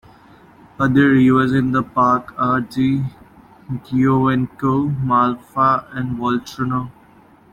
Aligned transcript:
Other 0.79 1.09
rivers 1.11 1.53
in 1.53 1.73
the 1.73 1.83
park 1.83 2.33
are 2.35 2.61
the 2.61 3.03
Giovenco, 3.83 4.89
Malfa 5.03 5.85
and 5.91 6.17
Volturno. 6.17 6.89